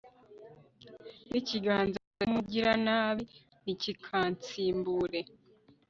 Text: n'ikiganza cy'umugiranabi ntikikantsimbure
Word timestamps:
n'ikiganza 1.29 1.99
cy'umugiranabi 2.13 3.23
ntikikantsimbure 3.63 5.19